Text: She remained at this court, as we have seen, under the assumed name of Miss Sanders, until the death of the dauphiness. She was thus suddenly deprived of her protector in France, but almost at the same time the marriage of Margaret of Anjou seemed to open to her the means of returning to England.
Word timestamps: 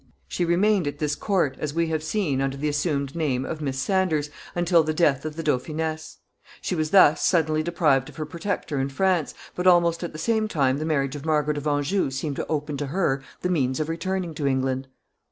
She 0.27 0.45
remained 0.45 0.87
at 0.87 0.97
this 0.97 1.13
court, 1.13 1.57
as 1.59 1.75
we 1.75 1.89
have 1.89 2.01
seen, 2.01 2.41
under 2.41 2.57
the 2.57 2.67
assumed 2.67 3.15
name 3.15 3.45
of 3.45 3.61
Miss 3.61 3.77
Sanders, 3.77 4.31
until 4.55 4.81
the 4.81 4.95
death 4.95 5.25
of 5.25 5.35
the 5.35 5.43
dauphiness. 5.43 6.17
She 6.59 6.73
was 6.73 6.89
thus 6.89 7.23
suddenly 7.23 7.61
deprived 7.61 8.09
of 8.09 8.15
her 8.15 8.25
protector 8.25 8.79
in 8.79 8.89
France, 8.89 9.35
but 9.53 9.67
almost 9.67 10.03
at 10.03 10.11
the 10.11 10.17
same 10.17 10.47
time 10.47 10.79
the 10.79 10.85
marriage 10.85 11.15
of 11.15 11.23
Margaret 11.23 11.57
of 11.59 11.67
Anjou 11.67 12.09
seemed 12.09 12.37
to 12.37 12.47
open 12.47 12.77
to 12.77 12.87
her 12.87 13.21
the 13.43 13.49
means 13.49 13.79
of 13.79 13.89
returning 13.89 14.33
to 14.33 14.47
England. 14.47 14.87